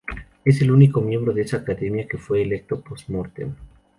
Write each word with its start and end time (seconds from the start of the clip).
Es 0.45 0.59
el 0.63 0.71
único 0.71 0.99
miembro 0.99 1.31
de 1.31 1.43
esa 1.43 1.57
academia 1.57 2.07
que 2.07 2.17
fue 2.17 2.41
electo 2.41 2.81
"postmortem". 2.81 3.51